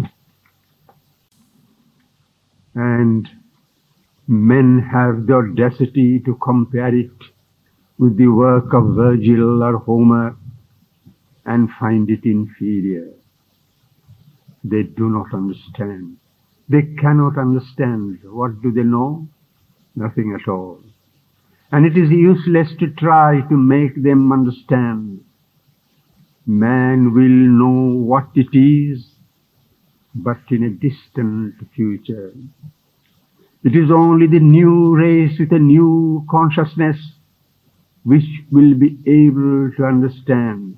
And 2.73 3.27
men 4.27 4.79
have 4.91 5.25
the 5.25 5.33
audacity 5.33 6.19
to 6.25 6.35
compare 6.43 6.93
it 6.93 7.11
with 7.97 8.17
the 8.17 8.27
work 8.27 8.73
of 8.73 8.95
Virgil 8.95 9.63
or 9.63 9.77
Homer 9.77 10.35
and 11.45 11.69
find 11.79 12.09
it 12.09 12.25
inferior. 12.25 13.09
They 14.63 14.83
do 14.83 15.09
not 15.09 15.33
understand. 15.33 16.17
They 16.67 16.81
cannot 16.99 17.37
understand. 17.37 18.19
What 18.23 18.61
do 18.61 18.71
they 18.71 18.83
know? 18.83 19.27
Nothing 19.95 20.37
at 20.39 20.49
all. 20.49 20.81
And 21.71 21.85
it 21.85 21.97
is 21.97 22.09
useless 22.09 22.69
to 22.79 22.87
try 22.87 23.41
to 23.49 23.55
make 23.55 24.03
them 24.03 24.31
understand. 24.31 25.23
Man 26.45 27.13
will 27.13 27.29
know 27.29 27.97
what 27.97 28.27
it 28.35 28.57
is, 28.57 29.05
but 30.13 30.37
in 30.49 30.63
a 30.63 30.69
distant 30.69 31.55
future. 31.75 32.33
It 33.67 33.75
is 33.75 33.91
only 33.91 34.27
the 34.27 34.39
new 34.39 34.95
race 34.95 35.37
with 35.37 35.51
a 35.51 35.59
new 35.59 36.25
consciousness 36.31 36.95
which 38.03 38.23
will 38.49 38.75
be 38.75 38.97
able 39.05 39.71
to 39.75 39.83
understand. 39.83 40.77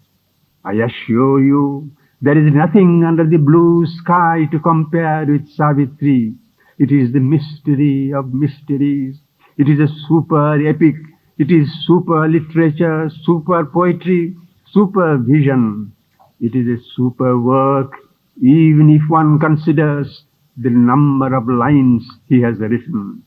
I 0.66 0.72
assure 0.72 1.40
you, 1.40 1.92
there 2.20 2.36
is 2.36 2.52
nothing 2.52 3.04
under 3.08 3.26
the 3.26 3.38
blue 3.38 3.86
sky 3.86 4.46
to 4.52 4.58
compare 4.58 5.24
with 5.28 5.48
Savitri. 5.50 6.34
It 6.80 6.92
is 6.92 7.14
the 7.14 7.20
mystery 7.20 8.12
of 8.12 8.34
mysteries. 8.34 9.20
It 9.60 9.70
is 9.70 9.80
a 9.80 9.94
super 10.08 10.68
epic. 10.68 10.96
It 11.38 11.52
is 11.52 11.70
super 11.86 12.28
literature, 12.28 13.12
super 13.24 13.66
poetry, 13.66 14.36
super 14.74 15.20
vision. 15.20 15.92
It 16.40 16.56
is 16.56 16.66
a 16.80 16.84
super 16.96 17.40
work, 17.40 17.94
even 18.42 18.90
if 18.90 19.08
one 19.12 19.38
considers 19.38 20.24
the 20.62 20.70
number 20.70 21.34
of 21.36 21.48
lines 21.48 22.04
he 22.28 22.42
has 22.42 22.60
written. 22.60 23.24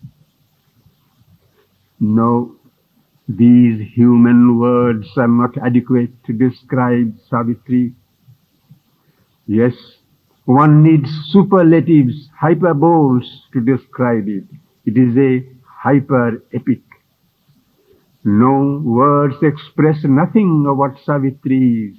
No, 1.99 2.57
these 3.29 3.81
human 3.95 4.59
words 4.59 5.07
are 5.16 5.29
not 5.29 5.57
adequate 5.64 6.11
to 6.25 6.33
describe 6.33 7.16
Savitri. 7.31 7.95
Yes, 9.47 9.75
one 10.45 10.83
needs 10.83 11.09
superlatives, 11.31 12.29
hyperboles 12.40 13.25
to 13.53 13.61
describe 13.61 14.29
it. 14.29 14.45
It 14.85 14.99
is 14.99 15.16
a 15.16 15.47
hyper 15.64 16.42
epic. 16.53 16.83
No 18.25 18.83
words 18.85 19.37
express 19.42 20.05
nothing 20.05 20.66
of 20.68 20.77
what 20.77 20.99
Savitri 21.05 21.92
is. 21.92 21.97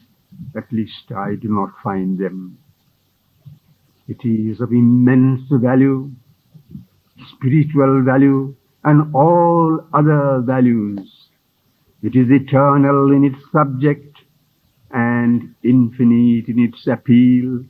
At 0.56 0.72
least 0.72 1.12
I 1.15 1.36
do 1.36 1.48
not 1.50 1.69
find 1.84 2.17
them. 2.17 2.58
It 4.07 4.25
is 4.25 4.59
of 4.59 4.71
immense 4.71 5.41
value, 5.49 6.11
spiritual 7.35 8.03
value, 8.03 8.55
and 8.83 9.15
all 9.15 9.79
other 9.93 10.41
values. 10.45 11.29
It 12.01 12.15
is 12.15 12.27
eternal 12.29 13.13
in 13.13 13.23
its 13.23 13.39
subject 13.51 14.17
and 14.91 15.55
infinite 15.63 16.49
in 16.49 16.59
its 16.59 16.85
appeal, 16.85 17.63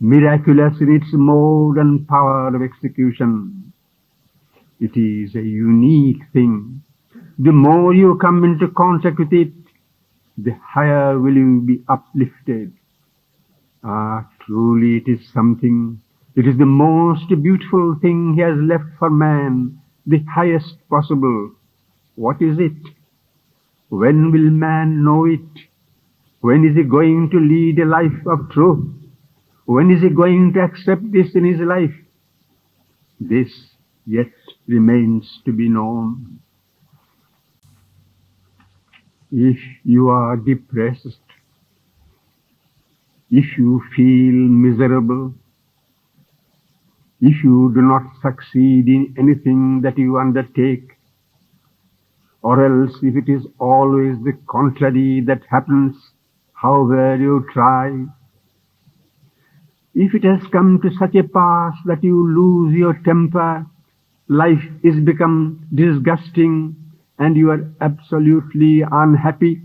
miraculous 0.00 0.74
in 0.80 0.94
its 0.94 1.06
mode 1.12 1.78
and 1.78 2.06
power 2.06 2.54
of 2.54 2.62
execution. 2.62 3.72
It 4.80 4.96
is 4.96 5.34
a 5.34 5.42
unique 5.42 6.22
thing. 6.34 6.82
The 7.38 7.52
more 7.52 7.94
you 7.94 8.18
come 8.20 8.44
into 8.44 8.68
contact 8.68 9.18
with 9.18 9.32
it, 9.32 9.52
the 10.36 10.52
higher 10.62 11.18
will 11.18 11.34
you 11.34 11.62
be 11.64 11.82
uplifted. 11.88 12.72
Ah, 13.82 14.28
truly 14.46 14.96
it 14.98 15.10
is 15.10 15.20
something. 15.32 16.00
It 16.36 16.46
is 16.46 16.58
the 16.58 16.66
most 16.66 17.28
beautiful 17.28 17.96
thing 18.00 18.34
he 18.34 18.42
has 18.42 18.56
left 18.58 18.98
for 18.98 19.10
man, 19.10 19.80
the 20.06 20.24
highest 20.34 20.76
possible. 20.88 21.52
What 22.16 22.42
is 22.42 22.58
it? 22.58 22.94
When 23.88 24.32
will 24.32 24.50
man 24.50 25.04
know 25.04 25.24
it? 25.26 25.40
When 26.40 26.64
is 26.64 26.76
he 26.76 26.82
going 26.82 27.30
to 27.30 27.38
lead 27.38 27.78
a 27.78 27.86
life 27.86 28.26
of 28.26 28.50
truth? 28.50 28.84
When 29.66 29.90
is 29.90 30.02
he 30.02 30.10
going 30.10 30.52
to 30.54 30.60
accept 30.60 31.10
this 31.10 31.34
in 31.34 31.44
his 31.44 31.60
life? 31.60 31.94
This 33.20 33.48
yet 34.06 34.32
remains 34.66 35.40
to 35.46 35.52
be 35.52 35.68
known. 35.68 36.40
If 39.32 39.58
you 39.84 40.10
are 40.10 40.36
depressed, 40.36 41.18
if 43.30 43.58
you 43.58 43.82
feel 43.96 44.34
miserable, 44.34 45.34
if 47.20 47.42
you 47.42 47.72
do 47.74 47.80
not 47.82 48.02
succeed 48.22 48.86
in 48.86 49.14
anything 49.18 49.80
that 49.82 49.96
you 49.96 50.18
undertake, 50.18 50.90
or 52.42 52.64
else 52.64 52.96
if 53.02 53.16
it 53.16 53.30
is 53.32 53.46
always 53.58 54.16
the 54.24 54.36
contrary 54.46 55.22
that 55.26 55.40
happens, 55.50 55.96
however 56.52 57.16
you 57.16 57.46
try, 57.52 58.04
if 59.94 60.14
it 60.14 60.24
has 60.24 60.46
come 60.50 60.80
to 60.82 60.90
such 60.98 61.14
a 61.14 61.22
pass 61.22 61.74
that 61.86 62.02
you 62.02 62.16
lose 62.34 62.74
your 62.74 63.00
temper, 63.04 63.64
life 64.28 64.62
is 64.82 64.98
become 65.04 65.66
disgusting 65.74 66.76
and 67.18 67.36
you 67.36 67.50
are 67.50 67.70
absolutely 67.80 68.82
unhappy, 68.90 69.62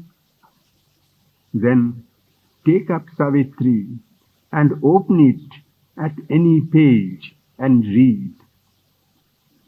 then 1.53 2.05
take 2.69 2.89
up 2.89 3.05
Savitri 3.17 3.87
and 4.51 4.73
open 4.83 5.19
it 5.31 6.03
at 6.03 6.15
any 6.29 6.61
page 6.61 7.35
and 7.57 7.83
read. 7.85 8.33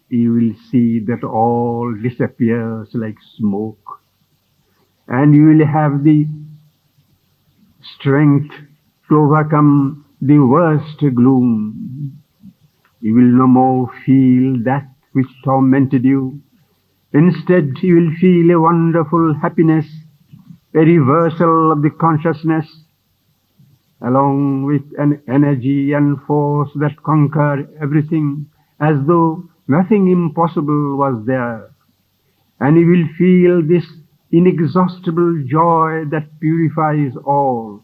You 0.09 0.33
will 0.33 0.53
see 0.69 0.99
that 1.07 1.23
all 1.23 1.93
disappears 2.03 2.89
like 2.93 3.17
smoke 3.37 4.01
and 5.07 5.35
you 5.35 5.45
will 5.45 5.65
have 5.65 6.03
the 6.03 6.27
strength 7.95 8.53
to 9.09 9.17
overcome 9.17 10.05
the 10.21 10.39
worst 10.39 10.99
gloom. 10.99 12.21
You 13.01 13.15
will 13.15 13.37
no 13.43 13.47
more 13.47 13.89
feel 14.05 14.63
that 14.63 14.87
which 15.13 15.27
tormented 15.43 16.05
you. 16.05 16.41
Instead, 17.13 17.73
you 17.81 17.95
will 17.95 18.11
feel 18.21 18.51
a 18.51 18.61
wonderful 18.61 19.33
happiness, 19.41 19.85
a 20.73 20.79
reversal 20.79 21.71
of 21.71 21.81
the 21.81 21.89
consciousness, 21.89 22.67
along 24.01 24.63
with 24.63 24.83
an 24.97 25.21
energy 25.27 25.93
and 25.93 26.19
force 26.27 26.69
that 26.75 27.01
conquer 27.03 27.67
everything, 27.81 28.47
as 28.79 28.95
though 29.05 29.43
nothing 29.67 30.09
impossible 30.09 30.97
was 30.97 31.23
there. 31.25 31.71
And 32.59 32.77
you 32.77 32.87
will 32.87 33.07
feel 33.17 33.61
this 33.61 33.85
inexhaustible 34.31 35.43
joy 35.47 36.05
that 36.11 36.39
purifies 36.39 37.13
all. 37.25 37.83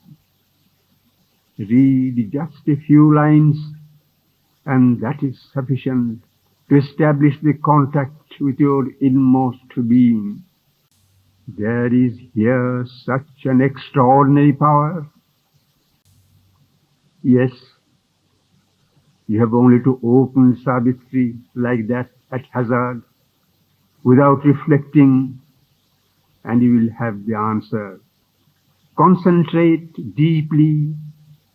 Read 1.57 2.31
just 2.31 2.67
a 2.67 2.75
few 2.85 3.13
lines, 3.15 3.57
and 4.65 5.01
that 5.01 5.23
is 5.23 5.39
sufficient 5.53 6.23
to 6.69 6.77
establish 6.77 7.33
the 7.41 7.53
contact 7.53 8.13
with 8.39 8.59
your 8.59 8.87
inmost 9.01 9.59
being. 9.87 10.43
There 11.47 11.93
is 11.93 12.13
here 12.33 12.85
such 13.05 13.45
an 13.45 13.61
extraordinary 13.61 14.53
power. 14.53 15.07
Yes, 17.23 17.51
you 19.27 19.39
have 19.39 19.53
only 19.53 19.83
to 19.83 19.99
open 20.03 20.61
Savitri 20.63 21.35
like 21.55 21.87
that 21.87 22.09
at 22.31 22.45
hazard 22.51 23.03
without 24.03 24.45
reflecting 24.45 25.39
and 26.43 26.61
you 26.61 26.75
will 26.75 26.89
have 26.97 27.25
the 27.25 27.35
answer. 27.35 27.99
Concentrate 28.97 30.15
deeply 30.15 30.95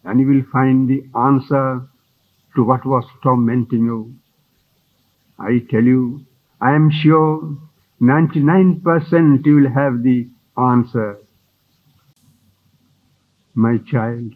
and 0.04 0.20
you 0.20 0.26
will 0.26 0.44
find 0.52 0.88
the 0.88 1.02
answer 1.18 1.88
to 2.54 2.62
what 2.62 2.84
was 2.84 3.04
tormenting 3.22 3.84
you. 3.84 4.14
I 5.38 5.60
tell 5.70 5.82
you, 5.82 6.26
I 6.60 6.74
am 6.74 6.90
sure 6.90 7.56
99% 8.00 9.46
you 9.46 9.54
will 9.56 9.70
have 9.70 10.02
the 10.02 10.28
answer. 10.58 11.18
My 13.54 13.78
child, 13.90 14.32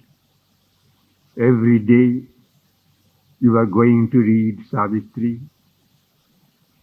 every 1.38 1.78
day 1.78 2.26
you 3.40 3.56
are 3.56 3.66
going 3.66 4.10
to 4.10 4.18
read 4.18 4.58
Savitri. 4.70 5.40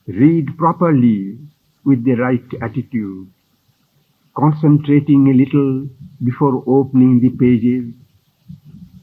Read 0.08 0.58
properly 0.58 1.40
with 1.86 2.04
the 2.06 2.14
right 2.14 2.46
attitude, 2.62 3.28
concentrating 4.38 5.28
a 5.30 5.34
little 5.34 5.88
before 6.24 6.64
opening 6.68 7.20
the 7.20 7.30
pages 7.30 7.94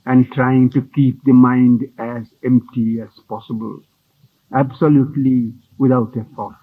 and 0.06 0.30
trying 0.32 0.70
to 0.70 0.82
keep 0.94 1.22
the 1.24 1.32
mind 1.32 1.82
as 1.98 2.26
empty 2.44 3.00
as 3.00 3.10
possible, 3.28 3.80
absolutely 4.54 5.52
without 5.78 6.16
a 6.16 6.24
thought. 6.36 6.54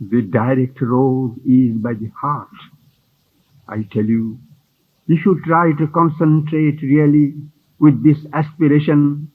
The 0.00 0.22
direct 0.22 0.80
road 0.80 1.36
is 1.46 1.76
by 1.76 1.94
the 1.94 2.10
heart. 2.20 2.48
I 3.68 3.86
tell 3.92 4.04
you, 4.04 4.38
you 5.06 5.40
try 5.44 5.72
to 5.78 5.86
concentrate 5.88 6.80
really 6.82 7.34
with 7.78 8.02
this 8.02 8.18
aspiration, 8.32 9.30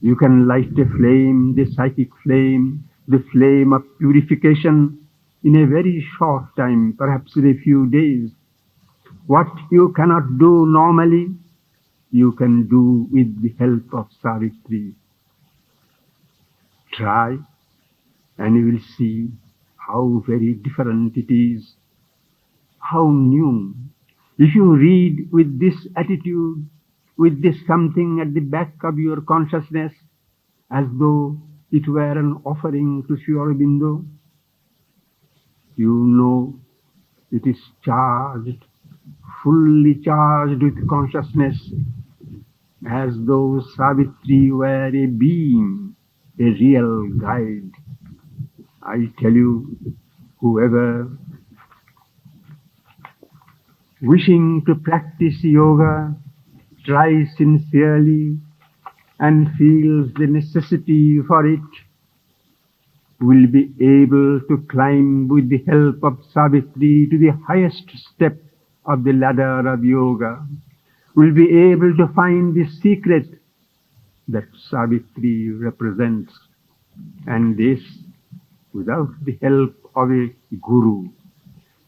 you 0.00 0.16
can 0.16 0.46
light 0.46 0.72
a 0.78 0.86
flame, 0.96 1.54
the 1.54 1.70
psychic 1.74 2.08
flame, 2.22 2.88
the 3.08 3.22
flame 3.32 3.72
of 3.72 3.82
purification 3.98 4.98
in 5.44 5.56
a 5.56 5.66
very 5.66 6.06
short 6.18 6.44
time, 6.56 6.94
perhaps 6.96 7.36
in 7.36 7.50
a 7.50 7.62
few 7.62 7.86
days. 7.90 8.30
What 9.26 9.48
you 9.70 9.92
cannot 9.94 10.38
do 10.38 10.66
normally, 10.66 11.28
you 12.10 12.32
can 12.32 12.68
do 12.68 13.06
with 13.10 13.42
the 13.42 13.54
help 13.58 13.92
of 13.92 14.08
Savitri. 14.22 14.94
Try 16.92 17.38
and 18.38 18.56
you 18.56 18.72
will 18.72 18.80
see 18.96 19.28
how 19.76 20.22
very 20.26 20.54
different 20.54 21.16
it 21.16 21.32
is, 21.32 21.74
how 22.78 23.10
new. 23.10 23.74
If 24.38 24.54
you 24.54 24.76
read 24.76 25.30
with 25.32 25.58
this 25.58 25.74
attitude, 25.96 26.68
with 27.16 27.42
this 27.42 27.56
something 27.66 28.20
at 28.20 28.32
the 28.34 28.40
back 28.40 28.72
of 28.84 28.96
your 28.96 29.20
consciousness, 29.20 29.92
as 30.70 30.86
though 30.92 31.40
it 31.72 31.88
were 31.88 32.12
an 32.12 32.40
offering 32.44 33.02
to 33.08 33.16
Sri 33.16 33.34
Aurobindo, 33.34 34.06
you 35.74 35.92
know 35.92 36.60
it 37.32 37.46
is 37.46 37.58
charged, 37.84 38.64
fully 39.42 39.96
charged 40.04 40.62
with 40.62 40.88
consciousness, 40.88 41.72
as 42.88 43.10
though 43.26 43.60
Savitri 43.76 44.52
were 44.52 44.86
a 44.86 45.06
being, 45.06 45.96
a 46.38 46.44
real 46.44 47.08
guide. 47.18 47.72
I 48.82 49.12
tell 49.20 49.32
you, 49.32 49.76
whoever 50.40 51.10
wishing 54.02 54.62
to 54.66 54.74
practice 54.74 55.36
yoga 55.42 56.14
tries 56.84 57.26
sincerely 57.36 58.38
and 59.18 59.48
feels 59.58 60.12
the 60.14 60.26
necessity 60.26 61.18
for 61.26 61.46
it 61.46 61.60
will 63.20 63.46
be 63.48 63.74
able 63.80 64.40
to 64.48 64.64
climb 64.70 65.26
with 65.28 65.48
the 65.48 65.62
help 65.66 66.02
of 66.04 66.18
Savitri 66.32 67.08
to 67.10 67.18
the 67.18 67.32
highest 67.46 67.90
step 68.14 68.36
of 68.86 69.02
the 69.02 69.12
ladder 69.12 69.68
of 69.68 69.84
yoga, 69.84 70.46
will 71.16 71.34
be 71.34 71.48
able 71.72 71.96
to 71.96 72.06
find 72.14 72.54
the 72.54 72.64
secret 72.80 73.26
that 74.28 74.44
Savitri 74.70 75.50
represents, 75.50 76.32
and 77.26 77.56
this 77.56 77.80
without 78.72 79.08
the 79.24 79.36
help 79.42 79.74
of 79.96 80.10
a 80.10 80.28
guru. 80.62 81.08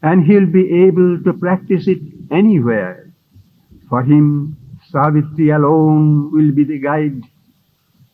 And 0.02 0.24
he'll 0.24 0.46
be 0.46 0.84
able 0.86 1.22
to 1.24 1.32
practice 1.34 1.86
it 1.86 2.00
anywhere. 2.30 3.12
For 3.88 4.02
him, 4.02 4.56
Savitri 4.90 5.50
alone 5.50 6.32
will 6.32 6.52
be 6.52 6.64
the 6.64 6.78
guide. 6.78 7.22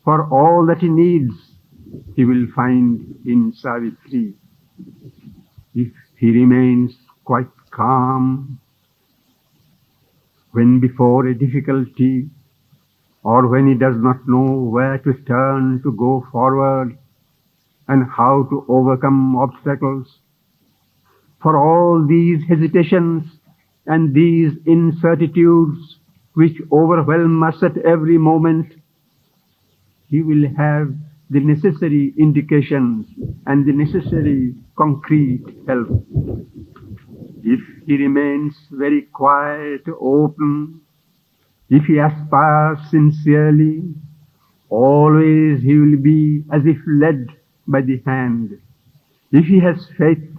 For 0.03 0.27
all 0.29 0.65
that 0.67 0.79
he 0.79 0.89
needs, 0.89 1.33
he 2.15 2.25
will 2.25 2.47
find 2.55 3.15
in 3.25 3.53
Savitri. 3.55 4.33
If 5.75 5.93
he 6.17 6.31
remains 6.31 6.95
quite 7.23 7.49
calm 7.71 8.59
when 10.51 10.79
before 10.79 11.27
a 11.27 11.37
difficulty 11.37 12.29
or 13.23 13.47
when 13.47 13.67
he 13.67 13.75
does 13.75 13.95
not 13.97 14.27
know 14.27 14.63
where 14.75 14.97
to 14.97 15.13
turn 15.27 15.81
to 15.83 15.91
go 15.91 16.25
forward 16.31 16.97
and 17.87 18.09
how 18.09 18.43
to 18.49 18.65
overcome 18.67 19.35
obstacles, 19.35 20.19
for 21.47 21.55
all 21.55 22.05
these 22.05 22.43
hesitations 22.49 23.23
and 23.85 24.13
these 24.13 24.51
incertitudes 24.67 25.77
which 26.33 26.57
overwhelm 26.73 27.41
us 27.41 27.55
at 27.63 27.77
every 27.85 28.17
moment, 28.17 28.73
he 30.09 30.21
will 30.21 30.45
have 30.57 30.93
the 31.29 31.39
necessary 31.39 32.13
indications 32.17 33.05
and 33.45 33.65
the 33.65 33.71
necessary 33.71 34.55
concrete 34.77 35.45
help. 35.65 35.87
If 37.43 37.61
he 37.85 37.95
remains 37.95 38.53
very 38.69 39.03
quiet, 39.13 39.83
open, 40.01 40.81
if 41.69 41.85
he 41.85 41.97
aspires 41.97 42.79
sincerely, 42.91 43.83
always 44.67 45.61
he 45.61 45.77
will 45.77 45.97
be 45.97 46.43
as 46.51 46.63
if 46.65 46.75
led 46.85 47.29
by 47.65 47.79
the 47.79 48.01
hand. 48.05 48.59
If 49.31 49.45
he 49.45 49.61
has 49.61 49.87
faith, 49.97 50.36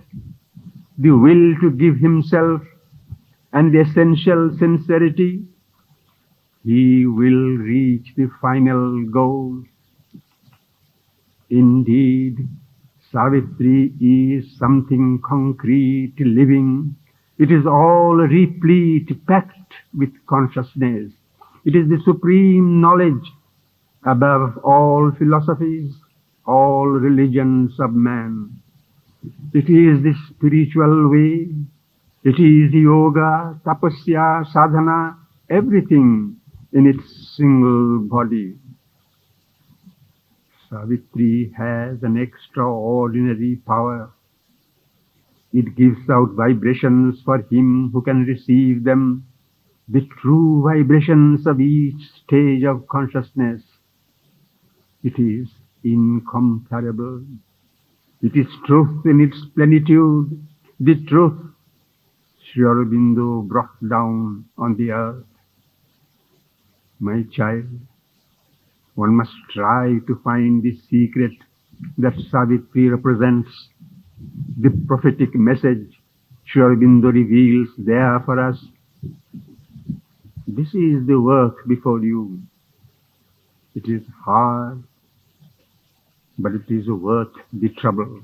the 0.99 1.11
will 1.11 1.55
to 1.61 1.71
give 1.71 1.97
himself, 1.99 2.61
and 3.53 3.73
the 3.73 3.81
essential 3.81 4.51
sincerity, 4.59 5.45
he 6.65 7.07
will 7.07 7.57
reach 7.57 8.13
the 8.17 8.29
final 8.43 9.05
goal. 9.05 9.63
Indeed, 11.49 12.47
Savitri 13.11 13.95
is 14.01 14.59
something 14.59 15.21
concrete, 15.25 16.15
living. 16.19 16.97
It 17.39 17.51
is 17.51 17.65
all 17.65 18.17
replete, 18.17 19.27
packed 19.27 19.73
with 19.97 20.11
consciousness. 20.27 21.13
It 21.65 21.75
is 21.75 21.89
the 21.89 22.01
supreme 22.05 22.81
knowledge 22.81 23.33
above 24.05 24.59
all 24.59 25.13
philosophies, 25.17 25.95
all 26.47 26.87
religions 26.87 27.79
of 27.81 27.93
man. 27.93 28.61
It 29.53 29.69
is 29.69 30.03
the 30.03 30.15
spiritual 30.29 31.11
way. 31.11 31.49
It 32.25 32.39
is 32.39 32.73
yoga, 32.73 33.61
tapasya, 33.65 34.47
sadhana, 34.53 35.17
everything 35.51 36.37
in 36.73 36.87
its 36.87 37.37
single 37.37 38.01
body. 38.01 38.57
Savitri 40.69 41.53
has 41.57 42.03
an 42.03 42.19
extraordinary 42.19 43.57
power. 43.67 44.13
It 45.53 45.75
gives 45.77 46.09
out 46.11 46.33
vibrations 46.33 47.23
for 47.25 47.39
him 47.51 47.91
who 47.93 48.03
can 48.03 48.25
receive 48.25 48.85
them, 48.85 49.27
the 49.89 50.07
true 50.21 50.63
vibrations 50.63 51.47
of 51.47 51.61
each 51.61 52.03
stage 52.23 52.65
of 52.65 52.87
consciousness. 52.89 53.63
It 55.03 55.19
is 55.19 55.49
incomparable. 55.83 57.25
It 58.21 58.35
is 58.35 58.47
truth 58.67 59.07
in 59.07 59.21
its 59.21 59.39
plenitude, 59.55 60.45
the 60.81 60.95
truth 61.07 61.39
Sri 62.53 62.65
Aurobindo 62.65 63.47
brought 63.47 63.77
down 63.89 64.47
on 64.57 64.77
the 64.77 64.91
earth. 64.91 65.25
My 66.99 67.23
child, 67.33 67.67
one 68.97 69.15
must 69.15 69.31
try 69.55 69.99
to 70.09 70.21
find 70.25 70.65
the 70.65 70.77
secret 70.91 71.31
that 71.99 72.15
Savitri 72.31 72.89
represents, 72.89 73.49
the 74.61 74.71
prophetic 74.89 75.37
message 75.37 76.01
Sri 76.45 76.63
Aurobindo 76.63 77.13
reveals 77.13 77.69
there 77.79 78.21
for 78.25 78.41
us. 78.41 78.59
This 80.49 80.75
is 80.75 81.07
the 81.07 81.21
work 81.21 81.69
before 81.69 82.03
you. 82.03 82.41
It 83.77 83.89
is 83.89 84.03
hard, 84.25 84.83
but 86.39 86.53
it 86.53 86.73
is 86.75 86.89
worth 86.89 87.29
the 87.53 87.71
trouble. 87.81 88.23